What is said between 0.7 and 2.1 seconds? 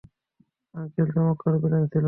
Uncle, চমৎকার plan ছিল।